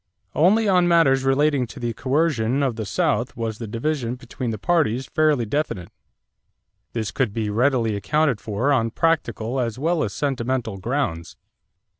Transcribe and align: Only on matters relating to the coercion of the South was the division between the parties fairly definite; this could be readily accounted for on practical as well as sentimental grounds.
Only 0.33 0.67
on 0.67 0.87
matters 0.87 1.23
relating 1.23 1.67
to 1.67 1.79
the 1.79 1.93
coercion 1.93 2.63
of 2.63 2.75
the 2.75 2.87
South 2.87 3.37
was 3.37 3.59
the 3.59 3.67
division 3.67 4.15
between 4.15 4.49
the 4.49 4.57
parties 4.57 5.05
fairly 5.05 5.45
definite; 5.45 5.89
this 6.93 7.11
could 7.11 7.33
be 7.35 7.51
readily 7.51 7.95
accounted 7.95 8.41
for 8.41 8.73
on 8.73 8.89
practical 8.89 9.59
as 9.59 9.77
well 9.77 10.01
as 10.03 10.11
sentimental 10.11 10.77
grounds. 10.79 11.37